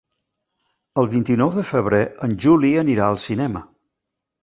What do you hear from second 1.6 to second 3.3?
febrer en Juli anirà al